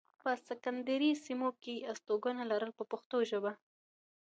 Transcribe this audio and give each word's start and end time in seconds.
په 0.21 0.29
سکندریه 0.47 1.15
سیمه 1.25 1.49
کې 1.61 1.73
یې 1.77 1.85
استوګنه 1.91 2.43
لرله 2.51 2.73
په 2.79 2.83
پښتو 2.91 3.17
ژبه. 3.29 3.51